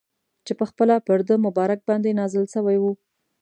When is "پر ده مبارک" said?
1.07-1.79